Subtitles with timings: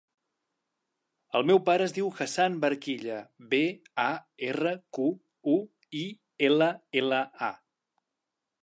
[1.39, 3.19] El meu pare es diu Hassan Barquilla:
[3.53, 3.61] be,
[4.07, 4.09] a,
[4.49, 5.07] erra, cu,
[5.59, 5.63] u,
[6.03, 6.07] i,
[6.51, 6.73] ela,
[7.05, 7.55] ela, a.